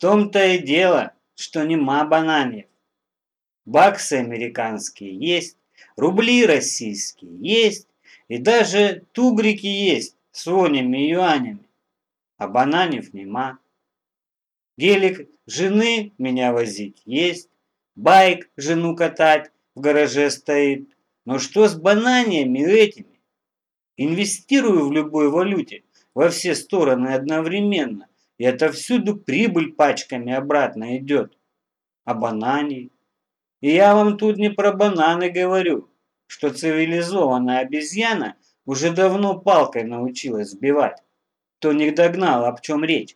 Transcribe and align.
том-то 0.00 0.44
и 0.54 0.58
дело, 0.58 1.12
что 1.34 1.64
нема 1.64 2.04
бананев. 2.04 2.66
Баксы 3.66 4.14
американские 4.14 5.14
есть, 5.14 5.58
рубли 5.94 6.46
российские 6.46 7.36
есть, 7.38 7.86
и 8.28 8.38
даже 8.38 9.04
тугрики 9.12 9.66
есть 9.66 10.16
с 10.32 10.46
вонями 10.46 11.06
и 11.06 11.10
юанями, 11.10 11.68
а 12.38 12.48
бананев 12.48 13.12
нема. 13.12 13.58
Гелик 14.78 15.28
жены 15.46 16.12
меня 16.16 16.52
возить 16.52 17.02
есть, 17.04 17.50
байк 17.94 18.48
жену 18.56 18.96
катать 18.96 19.50
в 19.74 19.80
гараже 19.80 20.30
стоит. 20.30 20.88
Но 21.26 21.38
что 21.38 21.68
с 21.68 21.74
бананиями 21.74 22.60
этими? 22.60 23.20
Инвестирую 23.98 24.88
в 24.88 24.92
любой 24.92 25.28
валюте 25.28 25.84
во 26.14 26.30
все 26.30 26.54
стороны 26.54 27.08
одновременно, 27.08 28.08
и 28.40 28.46
отовсюду 28.46 29.16
прибыль 29.16 29.74
пачками 29.74 30.32
обратно 30.32 30.96
идет. 30.96 31.36
А 32.06 32.14
банане? 32.14 32.88
И 33.60 33.70
я 33.70 33.94
вам 33.94 34.16
тут 34.16 34.38
не 34.38 34.48
про 34.48 34.72
бананы 34.72 35.28
говорю, 35.28 35.90
что 36.26 36.48
цивилизованная 36.48 37.58
обезьяна 37.58 38.36
уже 38.64 38.92
давно 38.92 39.38
палкой 39.38 39.84
научилась 39.84 40.52
сбивать. 40.52 41.02
Кто 41.58 41.74
не 41.74 41.90
догнал, 41.90 42.46
об 42.46 42.62
чем 42.62 42.82
речь. 42.82 43.14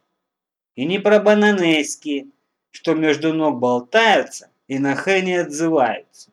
И 0.75 0.85
не 0.85 0.99
про 0.99 1.21
бананески, 1.21 2.31
что 2.71 2.93
между 2.93 3.33
ног 3.33 3.59
болтаются 3.59 4.51
и 4.69 4.79
на 4.79 4.93
не 5.23 5.37
отзываются. 5.37 6.33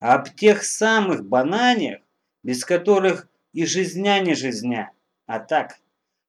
А 0.00 0.16
об 0.16 0.28
тех 0.34 0.64
самых 0.64 1.24
бананях, 1.24 2.02
без 2.42 2.62
которых 2.62 3.26
и 3.54 3.64
жизня 3.64 4.20
не 4.20 4.34
жизня, 4.34 4.92
а 5.24 5.38
так, 5.38 5.78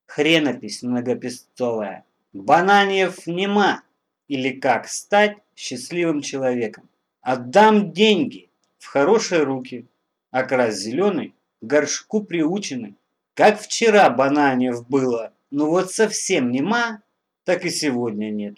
хренопись 0.07 0.81
многопесцовая. 0.81 2.03
Бананьев 2.33 3.27
нема, 3.27 3.83
или 4.27 4.51
как 4.59 4.87
стать 4.87 5.37
счастливым 5.55 6.21
человеком. 6.21 6.89
Отдам 7.21 7.91
деньги 7.91 8.49
в 8.79 8.87
хорошие 8.87 9.43
руки, 9.43 9.85
окрас 10.31 10.75
зеленый, 10.75 11.33
горшку 11.61 12.23
приученный. 12.23 12.95
Как 13.33 13.59
вчера 13.61 14.09
бананьев 14.09 14.87
было, 14.87 15.33
ну 15.51 15.69
вот 15.69 15.91
совсем 15.91 16.51
нема, 16.51 17.01
так 17.43 17.65
и 17.65 17.69
сегодня 17.69 18.29
нет. 18.31 18.57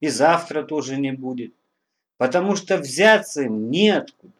И 0.00 0.08
завтра 0.08 0.62
тоже 0.62 0.96
не 0.96 1.12
будет. 1.12 1.54
Потому 2.18 2.56
что 2.56 2.76
взяться 2.76 3.42
им 3.42 3.70
неоткуда. 3.70 4.32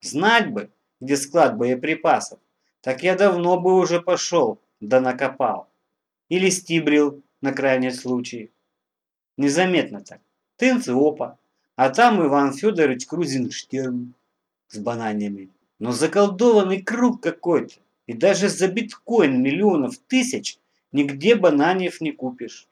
Знать 0.00 0.50
бы, 0.50 0.70
где 1.00 1.16
склад 1.16 1.56
боеприпасов, 1.56 2.38
так 2.80 3.02
я 3.02 3.16
давно 3.16 3.58
бы 3.60 3.76
уже 3.76 4.00
пошел, 4.00 4.58
да 4.80 5.00
накопал. 5.00 5.67
Или 6.28 6.50
стибрил 6.50 7.22
на 7.40 7.52
крайний 7.52 7.92
случай. 7.92 8.50
Незаметно 9.36 10.00
так. 10.00 10.20
Тынцы 10.56 10.92
опа. 10.92 11.38
А 11.76 11.90
там 11.90 12.24
Иван 12.24 12.52
Федорович 12.52 13.06
Крузенштерн 13.06 14.14
с 14.68 14.78
бананями. 14.78 15.50
Но 15.78 15.92
заколдованный 15.92 16.82
круг 16.82 17.22
какой-то. 17.22 17.74
И 18.06 18.14
даже 18.14 18.48
за 18.48 18.68
биткоин 18.68 19.40
миллионов 19.40 19.96
тысяч 19.98 20.58
нигде 20.92 21.36
бананьев 21.36 22.00
не 22.00 22.12
купишь. 22.12 22.66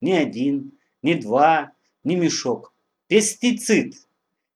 Ни 0.00 0.12
один, 0.12 0.72
ни 1.02 1.14
два, 1.14 1.72
ни 2.04 2.16
мешок. 2.16 2.72
Пестицид. 3.06 3.96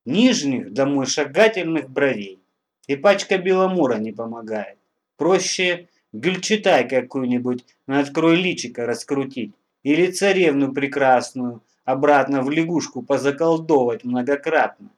Нижних 0.04 0.72
домой 0.72 1.06
шагательных 1.06 1.88
бровей. 1.88 2.40
И 2.86 2.96
пачка 2.96 3.38
беломора 3.38 3.96
не 3.96 4.12
помогает. 4.12 4.78
Проще 5.16 5.88
гюльчатай 6.20 6.88
какую-нибудь 6.88 7.64
на 7.86 8.00
открой 8.00 8.36
личика 8.36 8.86
раскрутить. 8.86 9.54
Или 9.82 10.10
царевну 10.10 10.72
прекрасную 10.72 11.62
обратно 11.84 12.42
в 12.42 12.50
лягушку 12.50 13.02
позаколдовать 13.02 14.04
многократно. 14.04 14.90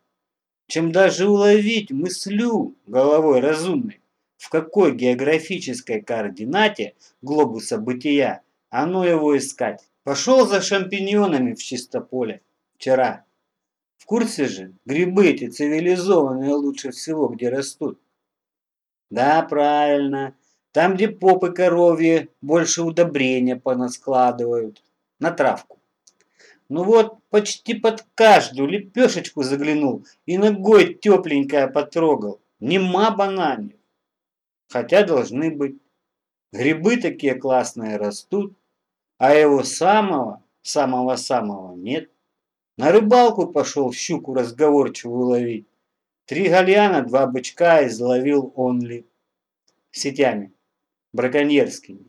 Чем 0.66 0.92
даже 0.92 1.28
уловить 1.28 1.91
мыслю 1.91 2.74
головой 2.86 3.41
разумной, 3.41 4.00
в 4.36 4.48
какой 4.48 4.95
географической 4.95 6.01
координате 6.01 6.95
глобуса 7.23 7.78
бытия 7.78 8.42
оно 8.70 9.05
его 9.05 9.36
искать. 9.36 9.83
Пошел 10.05 10.46
за 10.46 10.62
шампиньонами 10.62 11.55
в 11.55 11.62
чистополе 11.62 12.40
вчера. 12.77 13.24
В 13.98 14.07
курсе 14.07 14.46
же, 14.46 14.73
грибы 14.86 15.27
эти 15.28 15.48
цивилизованные 15.48 16.55
лучше 16.55 16.92
всего, 16.92 17.28
где 17.28 17.48
растут. 17.51 18.01
Да, 19.11 19.42
правильно. 19.42 20.34
Там, 20.73 20.95
где 20.95 21.08
попы 21.08 21.52
коровьи, 21.52 22.29
больше 22.40 22.83
удобрения 22.83 23.56
понаскладывают. 23.56 24.83
На 25.18 25.30
травку. 25.30 25.79
Ну 26.68 26.84
вот, 26.84 27.18
почти 27.30 27.74
под 27.74 28.06
каждую 28.14 28.68
лепешечку 28.68 29.42
заглянул 29.42 30.07
и 30.27 30.39
ногой 30.39 30.95
тепленькая 30.95 31.67
потрогал. 31.67 32.40
Нема 32.61 33.11
бананев. 33.11 33.77
Хотя 34.68 35.02
должны 35.02 35.51
быть. 35.51 35.77
Грибы 36.52 36.96
такие 36.96 37.34
классные 37.34 37.96
растут 37.96 38.55
а 39.18 39.34
его 39.34 39.64
самого, 39.64 40.42
самого-самого 40.62 41.77
нет. 41.77 42.11
На 42.77 42.92
рыбалку 42.92 43.48
пошел 43.48 43.92
щуку 43.92 44.34
разговорчивую 44.34 45.27
ловить. 45.27 45.67
Три 46.24 46.48
гальяна, 46.48 47.02
два 47.02 47.27
бычка 47.27 47.86
изловил 47.86 48.52
он 48.55 48.80
ли. 48.80 49.07
Сетями, 49.90 50.52
браконьерскими. 51.13 52.07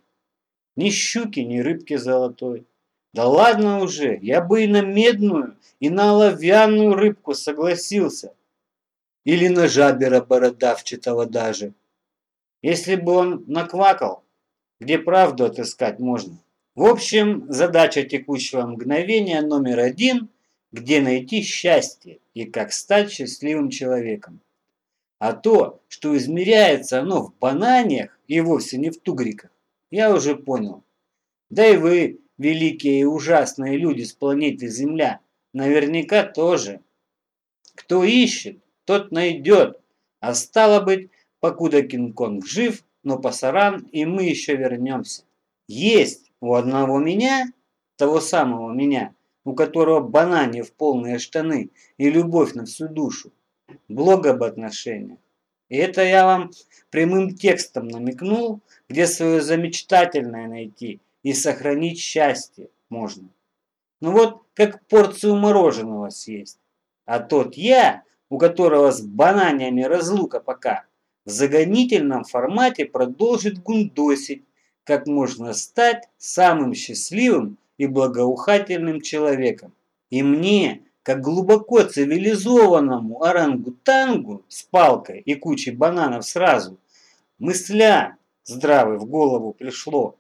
Ни 0.76 0.90
щуки, 0.90 1.40
ни 1.40 1.60
рыбки 1.60 1.98
золотой. 1.98 2.66
Да 3.14 3.28
ладно 3.28 3.82
уже, 3.82 4.20
я 4.22 4.42
бы 4.42 4.64
и 4.64 4.68
на 4.68 4.82
медную, 4.82 5.58
и 5.80 5.90
на 5.90 6.12
оловянную 6.12 6.96
рыбку 6.96 7.34
согласился. 7.34 8.34
Или 9.26 9.48
на 9.48 9.68
жабера 9.68 10.22
бородавчатого 10.22 11.26
даже. 11.26 11.74
Если 12.62 12.96
бы 12.96 13.14
он 13.14 13.44
наквакал, 13.48 14.24
где 14.80 14.98
правду 14.98 15.46
отыскать 15.46 16.00
можно. 16.00 16.38
В 16.76 16.86
общем, 16.86 17.46
задача 17.50 18.04
текущего 18.04 18.66
мгновения 18.66 19.42
номер 19.42 19.80
один– 19.80 20.30
где 20.72 21.02
найти 21.02 21.42
счастье 21.42 22.20
и 22.34 22.46
как 22.46 22.72
стать 22.72 23.12
счастливым 23.12 23.70
человеком. 23.70 24.40
А 25.18 25.34
то, 25.34 25.82
что 25.88 26.16
измеряется 26.16 27.02
оно 27.02 27.24
в 27.24 27.34
бананиях 27.38 28.19
и 28.30 28.40
вовсе 28.42 28.78
не 28.78 28.92
в 28.92 29.02
тугриках, 29.02 29.52
я 29.92 30.14
уже 30.14 30.36
понял. 30.36 30.84
Да 31.50 31.68
и 31.68 31.78
вы, 31.78 32.22
великие 32.38 33.02
и 33.02 33.04
ужасные 33.04 33.76
люди 33.76 34.04
с 34.04 34.14
планеты 34.14 34.68
Земля, 34.68 35.20
наверняка 35.52 36.24
тоже. 36.24 36.80
Кто 37.76 38.04
ищет, 38.04 38.60
тот 38.86 39.12
найдет. 39.12 39.82
А 40.20 40.36
стало 40.36 40.80
быть, 40.80 41.10
покуда 41.40 41.82
Кинг-Конг 41.82 42.46
жив, 42.46 42.84
но 43.04 43.18
пасаран, 43.18 43.88
и 43.92 44.06
мы 44.06 44.24
еще 44.24 44.56
вернемся. 44.56 45.24
Есть! 45.68 46.32
У 46.42 46.54
одного 46.54 47.00
меня, 47.00 47.52
того 47.98 48.22
самого 48.22 48.72
меня, 48.72 49.14
у 49.44 49.56
которого 49.56 50.00
банане 50.00 50.64
в 50.64 50.72
полные 50.72 51.18
штаны 51.18 51.72
и 51.98 52.10
любовь 52.10 52.54
на 52.54 52.66
всю 52.66 52.88
душу. 52.88 53.32
Блог 53.88 54.28
об 54.28 54.44
отношениях. 54.44 55.20
И 55.70 55.78
это 55.78 56.04
я 56.04 56.26
вам 56.26 56.52
прямым 56.90 57.36
текстом 57.36 57.88
намекнул, 57.88 58.62
где 58.88 59.08
свое 59.08 59.42
замечтательное 59.42 60.48
найти 60.48 61.00
и 61.24 61.34
сохранить 61.34 62.00
счастье 62.00 62.70
можно. 62.90 63.30
Ну 64.02 64.12
вот, 64.12 64.44
как 64.54 64.86
порцию 64.88 65.36
мороженого 65.36 66.10
съесть. 66.10 66.60
А 67.06 67.20
тот 67.20 67.56
я, 67.56 68.04
у 68.30 68.38
которого 68.38 68.92
с 68.92 69.02
бананиями 69.02 69.84
разлука 69.84 70.40
пока, 70.40 70.86
в 71.26 71.30
загонительном 71.30 72.24
формате 72.24 72.86
продолжит 72.86 73.62
гундосить 73.62 74.44
как 74.84 75.06
можно 75.06 75.54
стать 75.54 76.10
самым 76.18 76.74
счастливым 76.74 77.58
и 77.78 77.86
благоухательным 77.86 79.02
человеком. 79.02 79.74
И 80.10 80.24
мне, 80.24 80.84
как 81.10 81.22
глубоко 81.22 81.82
цивилизованному 81.82 83.24
орангутангу 83.24 84.46
с 84.48 84.62
палкой 84.62 85.22
и 85.22 85.34
кучей 85.34 85.72
бананов 85.72 86.24
сразу, 86.24 86.80
мысля 87.40 88.18
здравой 88.44 89.00
в 89.00 89.06
голову 89.06 89.54
пришло. 89.54 90.20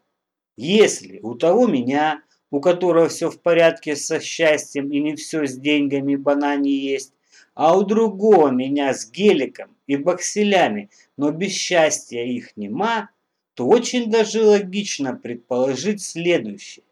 Если 0.57 1.19
у 1.21 1.35
того 1.35 1.67
меня, 1.67 2.23
у 2.49 2.59
которого 2.59 3.07
все 3.07 3.29
в 3.29 3.39
порядке 3.39 3.95
со 3.95 4.19
счастьем 4.19 4.91
и 4.91 4.99
не 4.99 5.15
все 5.15 5.45
с 5.45 5.55
деньгами 5.55 6.15
банани 6.15 6.69
есть, 6.69 7.13
а 7.53 7.77
у 7.77 7.83
другого 7.83 8.49
меня 8.49 8.91
с 8.95 9.11
геликом 9.11 9.77
и 9.85 9.95
бакселями, 9.95 10.89
но 11.17 11.29
без 11.29 11.51
счастья 11.51 12.23
их 12.23 12.57
нема, 12.57 13.11
то 13.53 13.67
очень 13.67 14.09
даже 14.09 14.43
логично 14.43 15.13
предположить 15.13 16.01
следующее. 16.01 16.85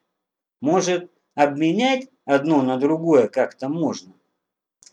Может, 0.61 1.09
обменять 1.37 2.09
одно 2.25 2.63
на 2.63 2.77
другое 2.77 3.27
как-то 3.27 3.69
можно? 3.69 4.13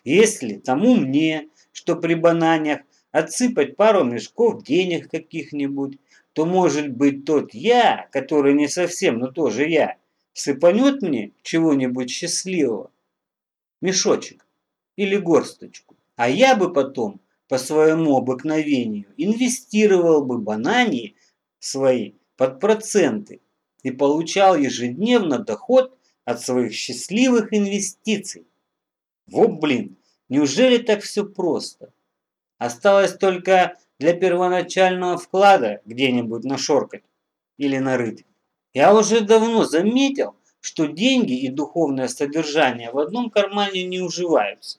Если 0.04 0.56
тому 0.56 0.94
мне, 0.94 1.48
что 1.72 1.96
при 1.96 2.14
бананях, 2.14 2.80
отсыпать 3.10 3.76
пару 3.76 4.04
мешков 4.04 4.62
денег 4.62 5.10
каких-нибудь, 5.10 5.98
то 6.34 6.44
может 6.44 6.90
быть 6.90 7.24
тот 7.24 7.54
я, 7.54 8.08
который 8.12 8.54
не 8.54 8.68
совсем, 8.68 9.18
но 9.18 9.28
тоже 9.28 9.68
я, 9.68 9.96
сыпанет 10.34 11.00
мне 11.00 11.32
чего-нибудь 11.42 12.10
счастливого, 12.10 12.90
мешочек 13.80 14.46
или 14.96 15.16
горсточку, 15.16 15.96
а 16.16 16.28
я 16.28 16.56
бы 16.56 16.72
потом 16.72 17.20
по 17.48 17.56
своему 17.56 18.18
обыкновению 18.18 19.06
инвестировал 19.16 20.24
бы 20.24 20.38
банани 20.38 21.14
свои 21.58 22.12
под 22.36 22.60
проценты 22.60 23.40
и 23.82 23.90
получал 23.90 24.56
ежедневно 24.56 25.38
доход 25.38 25.96
от 26.24 26.40
своих 26.40 26.72
счастливых 26.72 27.52
инвестиций. 27.52 28.46
Вот 29.26 29.60
блин, 29.60 29.96
неужели 30.28 30.78
так 30.78 31.02
все 31.02 31.24
просто? 31.24 31.92
Осталось 32.58 33.16
только 33.16 33.76
для 33.98 34.14
первоначального 34.14 35.18
вклада 35.18 35.80
где-нибудь 35.84 36.44
нашоркать 36.44 37.04
или 37.56 37.78
нарыть. 37.78 38.24
Я 38.72 38.94
уже 38.94 39.20
давно 39.20 39.64
заметил, 39.64 40.34
что 40.60 40.86
деньги 40.86 41.38
и 41.38 41.48
духовное 41.48 42.08
содержание 42.08 42.90
в 42.90 42.98
одном 42.98 43.30
кармане 43.30 43.84
не 43.84 44.00
уживаются. 44.00 44.78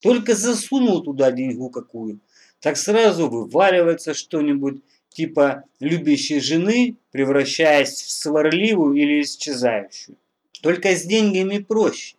Только 0.00 0.34
засунул 0.34 1.02
туда 1.02 1.30
деньгу 1.30 1.70
какую, 1.70 2.20
так 2.60 2.76
сразу 2.76 3.28
вываливается 3.28 4.12
что-нибудь 4.12 4.82
типа 5.08 5.64
любящей 5.80 6.40
жены, 6.40 6.96
превращаясь 7.12 8.02
в 8.02 8.10
сварливую 8.10 8.96
или 8.96 9.22
исчезающую. 9.22 10.16
Только 10.64 10.96
с 10.96 11.04
деньгами 11.04 11.58
проще. 11.58 12.16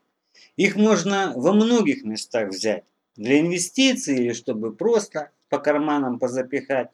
Их 0.55 0.75
можно 0.75 1.33
во 1.35 1.51
многих 1.51 2.03
местах 2.03 2.49
взять. 2.49 2.83
Для 3.15 3.39
инвестиций 3.39 4.17
или 4.17 4.33
чтобы 4.33 4.71
просто 4.71 5.31
по 5.49 5.57
карманам 5.57 6.19
позапихать. 6.19 6.91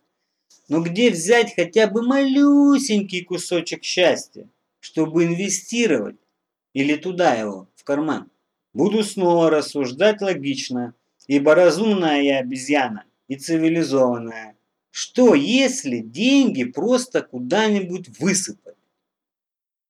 Но 0.69 0.81
где 0.81 1.09
взять 1.09 1.53
хотя 1.53 1.87
бы 1.87 2.03
малюсенький 2.03 3.25
кусочек 3.25 3.83
счастья, 3.83 4.47
чтобы 4.79 5.25
инвестировать? 5.25 6.15
Или 6.71 6.95
туда 6.95 7.33
его, 7.33 7.67
в 7.75 7.83
карман? 7.83 8.31
Буду 8.73 9.03
снова 9.03 9.49
рассуждать 9.49 10.21
логично, 10.21 10.93
ибо 11.27 11.53
разумная 11.53 12.21
я 12.21 12.39
обезьяна 12.39 13.03
и 13.27 13.35
цивилизованная. 13.35 14.55
Что, 14.89 15.35
если 15.35 15.97
деньги 15.97 16.63
просто 16.63 17.21
куда-нибудь 17.21 18.07
высыпать? 18.19 18.77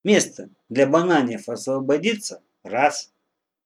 Место 0.04 0.50
для 0.72 0.88
бананев 0.88 1.50
освободится– 1.50 2.42
раз. 2.64 3.12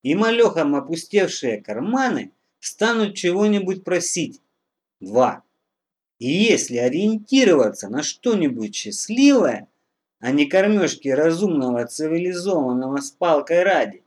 И 0.01 0.15
малехам 0.15 0.75
опустевшие 0.75 1.61
карманы 1.61 2.31
станут 2.59 3.15
чего-нибудь 3.15 3.83
просить– 3.83 4.41
два. 4.99 5.43
И 6.17 6.27
если 6.27 6.77
ориентироваться 6.77 7.89
на 7.89 8.01
что-нибудь 8.01 8.75
счастливое, 8.75 9.67
а 10.19 10.31
не 10.31 10.47
кормежки 10.47 11.09
разумного 11.09 11.85
цивилизованного 11.85 12.97
с 12.97 13.11
палкой 13.11 13.61
ради, 13.61 14.03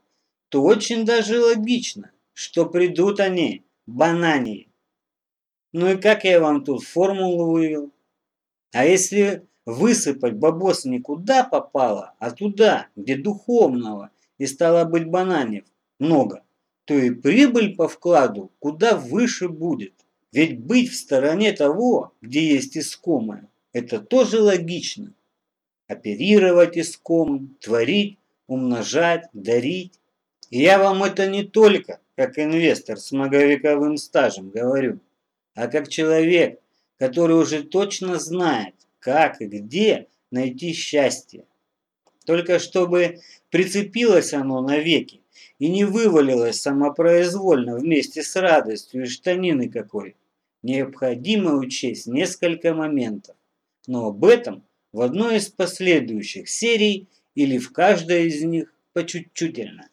то 0.49 0.65
очень 0.65 1.05
даже 1.05 1.41
логично, 1.41 2.11
что 2.33 2.67
придут 2.67 3.21
они, 3.21 3.62
банании. 3.87 4.69
Ну 5.73 5.93
и 5.93 5.97
как 5.97 6.25
я 6.25 6.41
вам 6.41 6.65
тут 6.65 6.83
формулу 6.83 7.53
вывел? 7.53 7.93
А 8.73 8.85
если 8.85 9.47
высыпать 9.69 10.32
бабос 10.32 10.87
никуда 10.87 11.44
попало, 11.44 12.15
а 12.19 12.31
туда, 12.31 12.87
где 12.97 13.17
духовного 13.17 14.11
и 14.38 14.47
стало 14.47 14.87
быть 14.87 15.06
бананев 15.06 15.65
много, 15.99 16.43
то 16.87 16.94
и 16.94 17.11
прибыль 17.11 17.76
по 17.76 17.87
вкладу 17.87 18.50
куда 18.61 18.97
выше 18.97 19.50
будет. 19.50 19.93
Ведь 20.32 20.59
быть 20.59 20.91
в 20.91 20.97
стороне 20.97 21.53
того, 21.53 22.15
где 22.23 22.49
есть 22.49 22.79
искомое, 22.79 23.50
это 23.75 24.00
тоже 24.00 24.41
логично. 24.41 25.12
Оперировать 25.87 26.79
искомым, 26.79 27.55
творить, 27.61 28.19
умножать, 28.47 29.29
дарить. 29.35 30.00
И 30.49 30.61
я 30.62 30.79
вам 30.79 31.05
это 31.05 31.29
не 31.29 31.44
только 31.44 32.00
как 32.17 32.38
инвестор 32.38 32.99
с 32.99 33.12
многовековым 33.12 33.99
стажем 33.99 34.49
говорю, 34.49 35.00
а 35.55 35.69
как 35.69 35.88
человек, 35.88 36.59
который 36.97 37.37
уже 37.37 37.62
точно 37.62 38.19
знает, 38.19 38.75
как 38.99 39.41
и 39.41 39.47
где 39.47 40.09
найти 40.31 40.73
счастье. 40.73 41.45
Только 42.27 42.59
чтобы 42.59 43.21
прицепилось 43.50 44.35
оно 44.35 44.61
навеки 44.61 45.23
и 45.59 45.69
не 45.69 45.85
вывалилось 45.85 46.61
самопроизвольно 46.61 47.77
вместе 47.77 48.23
с 48.23 48.37
радостью 48.37 49.03
и 49.03 49.06
штанины 49.06 49.69
какой, 49.69 50.17
необходимо 50.62 51.55
учесть 51.55 52.06
несколько 52.06 52.75
моментов. 52.75 53.37
Но 53.87 54.09
об 54.09 54.25
этом 54.25 54.65
в 54.93 55.01
одной 55.01 55.37
из 55.37 55.49
последующих 55.49 56.49
серий 56.49 57.09
или 57.35 57.59
в 57.59 57.73
каждой 57.73 58.27
из 58.27 58.43
них 58.43 58.75
по 58.93 59.05
чуть-чутельно. 59.05 59.89